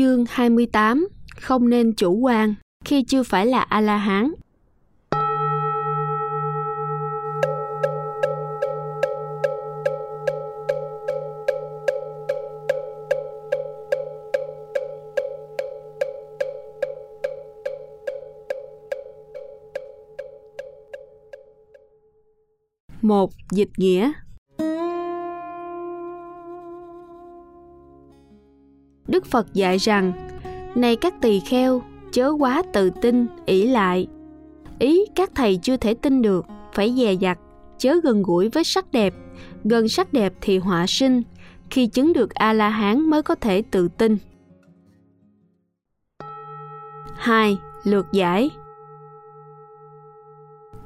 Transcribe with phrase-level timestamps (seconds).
[0.00, 1.08] Chương 28
[1.40, 2.54] Không nên chủ quan
[2.84, 4.32] khi chưa phải là A-la-hán.
[23.02, 24.12] một Dịch nghĩa
[29.10, 30.12] Đức Phật dạy rằng
[30.74, 31.82] Này các tỳ kheo,
[32.12, 34.06] chớ quá tự tin, ỷ lại.
[34.78, 37.38] Ý các thầy chưa thể tin được, phải dè dặt,
[37.78, 39.14] chớ gần gũi với sắc đẹp.
[39.64, 41.22] Gần sắc đẹp thì họa sinh,
[41.70, 44.16] khi chứng được A-la-hán mới có thể tự tin.
[47.16, 47.58] 2.
[47.84, 48.50] Lược giải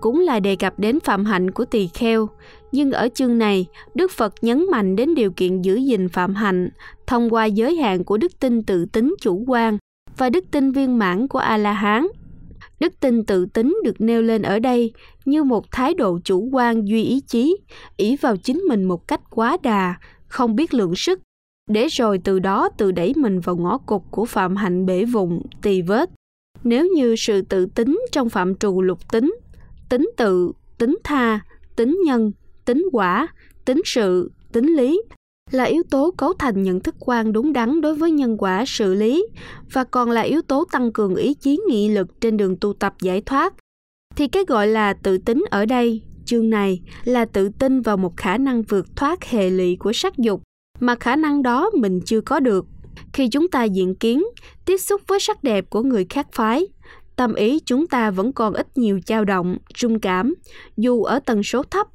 [0.04, 2.28] cũng là đề cập đến phạm hạnh của tỳ kheo,
[2.72, 6.68] nhưng ở chương này, Đức Phật nhấn mạnh đến điều kiện giữ gìn phạm hạnh
[7.06, 9.78] thông qua giới hạn của đức tin tự tính chủ quan
[10.16, 12.06] và đức tin viên mãn của A-la-hán.
[12.80, 14.92] Đức tin tự tính được nêu lên ở đây
[15.24, 17.56] như một thái độ chủ quan duy ý chí,
[17.96, 19.94] ỷ vào chính mình một cách quá đà,
[20.26, 21.20] không biết lượng sức,
[21.70, 25.42] để rồi từ đó tự đẩy mình vào ngõ cụt của phạm hạnh bể vụng,
[25.62, 26.10] tỳ vết.
[26.64, 29.34] Nếu như sự tự tính trong phạm trù lục tính
[29.94, 31.40] tính tự, tính tha,
[31.76, 32.32] tính nhân,
[32.64, 33.28] tính quả,
[33.64, 35.02] tính sự, tính lý
[35.50, 38.94] là yếu tố cấu thành nhận thức quan đúng đắn đối với nhân quả sự
[38.94, 39.26] lý
[39.72, 42.94] và còn là yếu tố tăng cường ý chí nghị lực trên đường tu tập
[43.02, 43.54] giải thoát.
[44.16, 48.16] Thì cái gọi là tự tính ở đây chương này là tự tin vào một
[48.16, 50.42] khả năng vượt thoát hệ lụy của sắc dục
[50.80, 52.66] mà khả năng đó mình chưa có được.
[53.12, 54.24] Khi chúng ta diện kiến
[54.64, 56.66] tiếp xúc với sắc đẹp của người khác phái
[57.16, 60.34] tâm ý chúng ta vẫn còn ít nhiều dao động, rung cảm,
[60.76, 61.86] dù ở tần số thấp,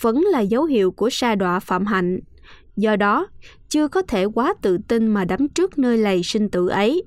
[0.00, 2.20] vẫn là dấu hiệu của sa đọa phạm hạnh.
[2.76, 3.26] Do đó,
[3.68, 7.04] chưa có thể quá tự tin mà đắm trước nơi lầy sinh tử ấy.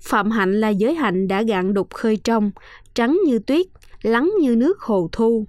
[0.00, 2.50] Phạm hạnh là giới hạnh đã gạn đục khơi trong,
[2.94, 3.66] trắng như tuyết,
[4.02, 5.46] lắng như nước hồ thu.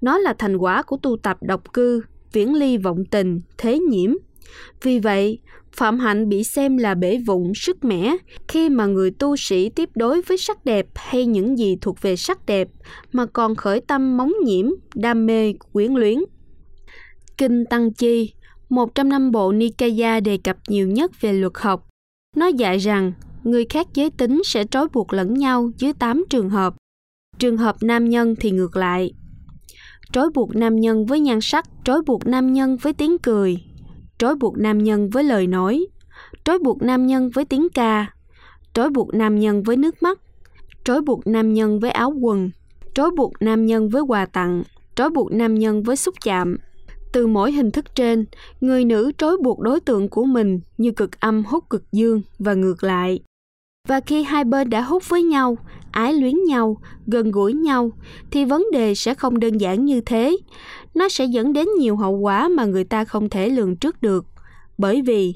[0.00, 2.02] Nó là thành quả của tu tập độc cư,
[2.32, 4.10] viễn ly vọng tình, thế nhiễm.
[4.82, 5.38] Vì vậy,
[5.76, 8.16] Phạm hạnh bị xem là bể vụn sức mẻ
[8.48, 12.16] khi mà người tu sĩ tiếp đối với sắc đẹp hay những gì thuộc về
[12.16, 12.68] sắc đẹp
[13.12, 16.18] mà còn khởi tâm móng nhiễm, đam mê, quyến luyến.
[17.38, 18.32] Kinh Tăng Chi,
[18.68, 21.88] một trong năm bộ Nikaya đề cập nhiều nhất về luật học.
[22.36, 23.12] Nó dạy rằng
[23.42, 26.74] người khác giới tính sẽ trói buộc lẫn nhau dưới 8 trường hợp.
[27.38, 29.12] Trường hợp nam nhân thì ngược lại.
[30.12, 33.56] Trói buộc nam nhân với nhan sắc, trói buộc nam nhân với tiếng cười,
[34.24, 35.86] trói buộc nam nhân với lời nói,
[36.44, 38.06] trói buộc nam nhân với tiếng ca,
[38.74, 40.20] trói buộc nam nhân với nước mắt,
[40.84, 42.50] trói buộc nam nhân với áo quần,
[42.94, 44.62] trói buộc nam nhân với quà tặng,
[44.94, 46.56] trói buộc nam nhân với xúc chạm.
[47.12, 48.24] Từ mỗi hình thức trên,
[48.60, 52.54] người nữ trói buộc đối tượng của mình như cực âm hút cực dương và
[52.54, 53.20] ngược lại.
[53.88, 55.56] Và khi hai bên đã hút với nhau,
[55.90, 57.90] ái luyến nhau, gần gũi nhau,
[58.30, 60.36] thì vấn đề sẽ không đơn giản như thế.
[60.94, 64.24] Nó sẽ dẫn đến nhiều hậu quả mà người ta không thể lường trước được.
[64.78, 65.34] Bởi vì,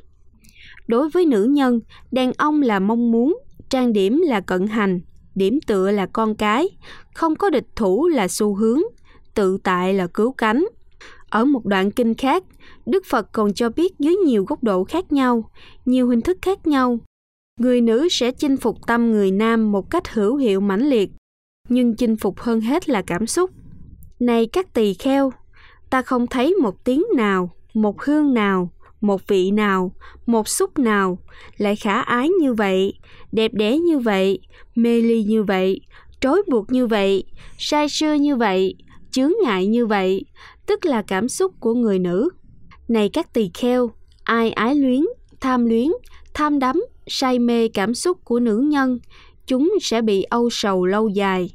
[0.87, 1.81] đối với nữ nhân,
[2.11, 3.39] đàn ông là mong muốn,
[3.71, 5.01] trang điểm là cận hành,
[5.35, 6.69] điểm tựa là con cái,
[7.15, 8.81] không có địch thủ là xu hướng,
[9.35, 10.65] tự tại là cứu cánh.
[11.31, 12.45] Ở một đoạn kinh khác,
[12.87, 15.51] Đức Phật còn cho biết dưới nhiều góc độ khác nhau,
[15.85, 16.99] nhiều hình thức khác nhau,
[17.59, 21.11] người nữ sẽ chinh phục tâm người nam một cách hữu hiệu mãnh liệt
[21.69, 23.51] nhưng chinh phục hơn hết là cảm xúc
[24.21, 25.33] này các tỳ kheo
[25.91, 29.93] ta không thấy một tiếng nào, một hương nào, một vị nào,
[30.27, 31.19] một xúc nào.
[31.57, 32.95] Lại khả ái như vậy,
[33.33, 34.41] đẹp đẽ như vậy,
[34.75, 35.81] mê ly như vậy,
[36.21, 37.25] trói buộc như vậy
[37.59, 38.75] sai sưa như vậy,
[39.11, 40.25] chướng ngại như vậy,
[40.67, 42.29] tức là cảm xúc của người nữ.
[42.89, 43.91] Này các tỳ kheo,
[44.25, 45.03] ai ái luyến,
[45.41, 45.89] tham luyến,
[46.35, 48.99] tham đắm, say mê cảm xúc của nữ nhân,
[49.47, 51.51] chúng sẽ bị âu sầu lâu dài,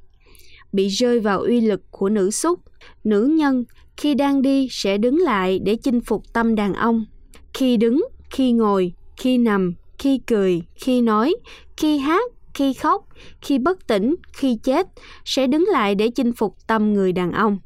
[0.72, 2.60] bị rơi vào uy lực của nữ xúc
[3.04, 3.64] nữ nhân
[3.98, 7.06] khi đang đi sẽ đứng lại để chinh phục tâm đàn ông.
[7.54, 11.36] Khi đứng, khi ngồi, khi nằm, khi cười, khi nói,
[11.78, 13.08] khi hát, khi khóc,
[13.42, 14.88] khi bất tỉnh, khi chết
[15.26, 17.58] sẽ đứng lại để chinh phục tâm người đàn ông.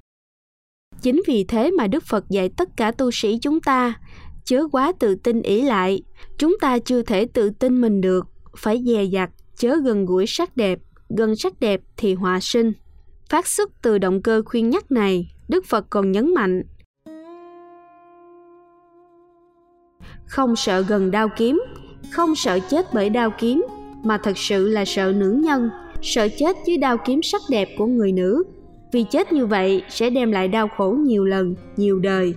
[1.02, 3.94] Chính vì thế mà đức phật dạy tất cả tu sĩ chúng ta,
[4.46, 6.02] chớ quá tự tin ỷ lại.
[6.38, 8.28] Chúng ta chưa thể tự tin mình được,
[8.58, 10.80] phải dè dặt, chớ gần gũi sắc đẹp.
[11.10, 12.74] Gần sắc đẹp thì hòa sinh
[13.30, 16.64] phát xuất từ động cơ khuyên nhắc này đức phật còn nhấn mạnh.
[20.26, 21.62] Không sợ gần đao kiếm
[22.12, 23.66] không sợ chết bởi đao kiếm
[24.04, 25.70] mà thật sự là sợ nữ nhân
[26.02, 28.44] sợ chết dưới đao kiếm sắc đẹp của người nữ.
[28.92, 32.36] Vì chết như vậy sẽ đem lại đau khổ nhiều lần nhiều đời.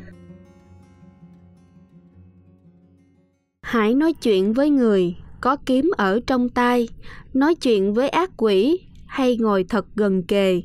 [3.63, 6.89] Hãy nói chuyện với người có kiếm ở trong tay,
[7.35, 8.81] nói chuyện với ác quỷ
[9.11, 10.63] hay ngồi thật gần kề,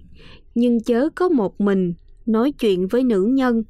[0.56, 1.94] nhưng chớ có một mình,
[2.26, 3.64] nói chuyện với nữ nhân,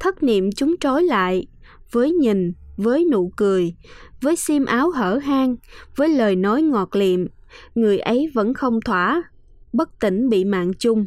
[0.00, 1.46] thất niệm chúng trói lại,
[1.92, 3.74] với nhìn, với nụ cười,
[4.22, 5.56] với xiêm áo hở hang,
[5.96, 7.20] với lời nói ngọt liệm,
[7.74, 9.22] người ấy vẫn không thỏa,
[9.72, 11.06] bất tỉnh bị mạng chung.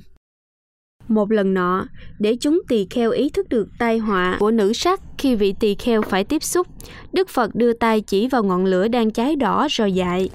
[1.07, 1.87] Một lần nọ,
[2.19, 5.75] để chúng tỳ kheo ý thức được tai họa của nữ sắc khi vị tỳ
[5.75, 6.67] kheo phải tiếp xúc,
[7.13, 10.29] Đức Phật đưa tay chỉ vào ngọn lửa đang cháy đỏ rồi dạy.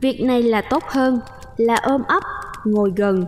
[0.00, 1.20] Việc này là tốt hơn,
[1.56, 2.22] là ôm ấp,
[2.64, 3.24] ngồi gần,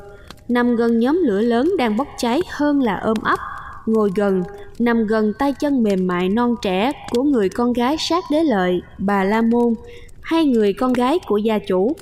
[0.48, 3.38] nằm gần nhóm lửa lớn đang bốc cháy hơn là ôm ấp,
[3.86, 4.42] ngồi gần,
[4.78, 8.80] nằm gần tay chân mềm mại non trẻ của người con gái sát đế lợi,
[8.98, 9.74] bà La Môn,
[10.20, 11.96] hay người con gái của gia chủ.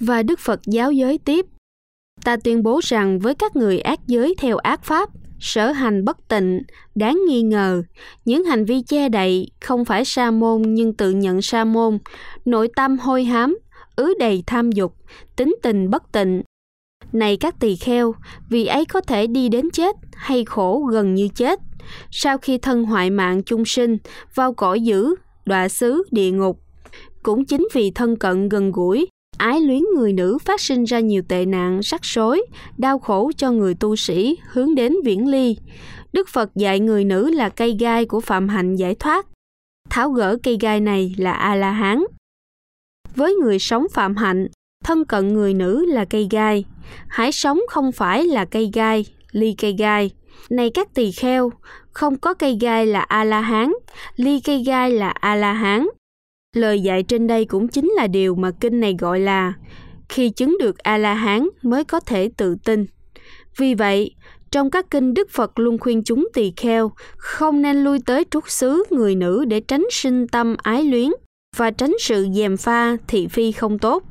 [0.00, 1.46] Và Đức Phật giáo giới tiếp,
[2.24, 5.08] ta tuyên bố rằng với các người ác giới theo ác pháp,
[5.42, 6.62] sở hành bất tịnh,
[6.94, 7.82] đáng nghi ngờ,
[8.24, 11.98] những hành vi che đậy không phải sa môn nhưng tự nhận sa môn,
[12.44, 13.58] nội tâm hôi hám,
[13.96, 14.94] ứ đầy tham dục,
[15.36, 16.42] tính tình bất tịnh.
[17.12, 18.14] Này các tỳ kheo,
[18.50, 21.60] vì ấy có thể đi đến chết hay khổ gần như chết.
[22.10, 23.96] Sau khi thân hoại mạng chung sinh,
[24.34, 25.14] vào cõi dữ,
[25.44, 26.60] đọa xứ, địa ngục.
[27.22, 29.06] Cũng chính vì thân cận gần gũi,
[29.38, 32.42] ái luyến người nữ phát sinh ra nhiều tệ nạn, sắc sối,
[32.78, 35.56] đau khổ cho người tu sĩ hướng đến viễn ly.
[36.12, 39.26] Đức Phật dạy người nữ là cây gai của phạm hạnh giải thoát.
[39.90, 42.04] Tháo gỡ cây gai này là A-la-hán.
[43.16, 44.46] Với người sống phạm hạnh,
[44.84, 46.64] thân cận người nữ là cây gai.
[47.08, 50.10] Hãy sống không phải là cây gai, ly cây gai.
[50.50, 51.52] Này các tỳ kheo,
[51.92, 53.72] không có cây gai là A-la-hán,
[54.16, 55.86] ly cây gai là A-la-hán.
[56.56, 59.52] Lời dạy trên đây cũng chính là điều mà kinh này gọi là
[60.08, 62.86] khi chứng được A-la-hán mới có thể tự tin.
[63.56, 64.14] Vì vậy,
[64.50, 68.50] trong các kinh Đức Phật luôn khuyên chúng tỳ kheo không nên lui tới trúc
[68.50, 71.10] xứ người nữ để tránh sinh tâm ái luyến
[71.56, 74.02] và tránh sự dèm pha thị phi không tốt.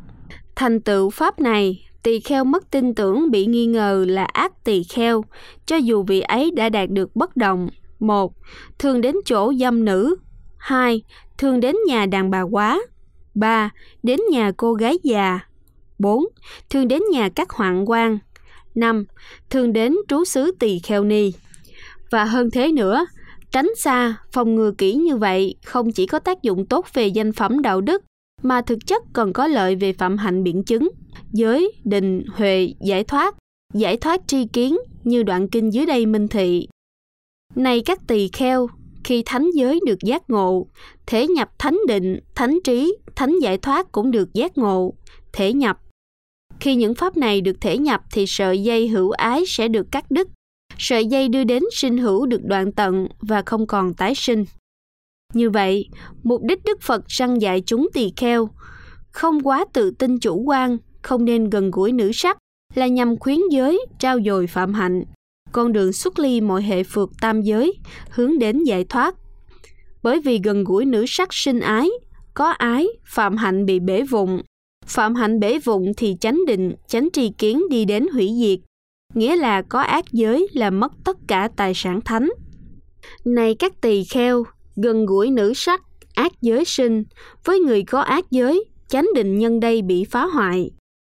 [0.56, 4.84] Thành tựu pháp này, tỳ kheo mất tin tưởng bị nghi ngờ là ác tỳ
[4.84, 5.24] kheo,
[5.66, 7.70] cho dù vị ấy đã đạt được bất động.
[8.00, 8.34] một
[8.80, 10.16] Thường đến chỗ dâm nữ.
[10.62, 11.02] 2.
[11.38, 12.82] Thường đến nhà đàn bà quá.
[13.36, 13.70] 3.
[14.04, 15.40] Đến nhà cô gái già.
[16.00, 16.26] 4.
[16.70, 18.20] Thường đến nhà các hoạn quan.
[18.76, 19.06] 5.
[19.50, 21.32] Thường đến trú xứ tỳ kheo ni.
[22.12, 23.06] Và hơn thế nữa,
[23.52, 27.34] tránh xa, phòng ngừa kỹ như vậy không chỉ có tác dụng tốt về danh
[27.34, 28.04] phẩm đạo đức,
[28.42, 30.90] mà thực chất còn có lợi về phạm hạnh biện chứng,
[31.32, 33.36] giới, định, huệ, giải thoát,
[33.74, 36.68] giải thoát tri kiến như đoạn kinh dưới đây minh thị.
[37.56, 38.68] Này các tỳ kheo,
[39.04, 40.68] khi thánh giới được giác ngộ,
[41.06, 44.94] thể nhập thánh định, thánh trí, thánh giải thoát cũng được giác ngộ,
[45.34, 45.78] thể nhập.
[46.60, 50.12] Khi những pháp này được thể nhập thì sợi dây hữu ái sẽ được cắt
[50.12, 50.28] đứt.
[50.78, 54.46] Sợi dây đưa đến sinh hữu được đoạn tận và không còn tái sinh.
[55.34, 55.90] Như vậy,
[56.24, 58.50] mục đích Đức Phật răng dạy chúng tỳ kheo,
[59.12, 62.38] không quá tự tin chủ quan, không nên gần gũi nữ sắc,
[62.76, 65.04] là nhằm khuyến giới, trao dồi phạm hạnh,
[65.52, 67.74] con đường xuất ly mọi hệ phượt tam giới,
[68.10, 69.16] hướng đến giải thoát.
[70.04, 71.90] Bởi vì gần gũi nữ sắc sinh ái,
[72.34, 74.42] có ái, phạm hạnh bị bể vụng.
[74.86, 78.60] Phạm hạnh bể vụng thì chánh định, chánh tri kiến đi đến hủy diệt,
[79.14, 82.30] nghĩa là có ác giới là mất tất cả tài sản thánh.
[83.26, 84.44] Này các tỳ kheo,
[84.76, 85.82] gần gũi nữ sắc,
[86.16, 87.04] ác giới sinh,
[87.46, 90.72] với người có ác giới, chánh định nhân đây bị phá hoại.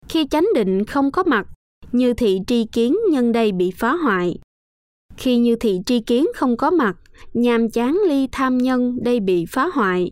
[0.09, 1.47] Khi chánh định không có mặt,
[1.91, 4.35] như thị tri kiến nhân đây bị phá hoại.
[5.17, 6.95] Khi như thị tri kiến không có mặt,
[7.33, 10.11] nhàm chán ly tham nhân đây bị phá hoại.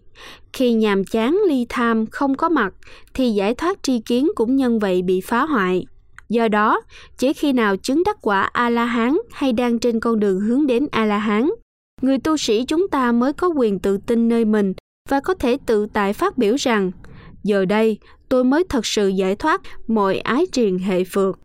[0.53, 2.73] Khi nhàm chán ly tham không có mặt,
[3.13, 5.85] thì giải thoát tri kiến cũng nhân vậy bị phá hoại.
[6.29, 6.81] Do đó,
[7.17, 11.49] chỉ khi nào chứng đắc quả A-la-hán hay đang trên con đường hướng đến A-la-hán,
[12.01, 14.73] người tu sĩ chúng ta mới có quyền tự tin nơi mình
[15.09, 16.91] và có thể tự tại phát biểu rằng
[17.43, 17.97] giờ đây
[18.29, 21.39] tôi mới thật sự giải thoát mọi ái triền hệ phượt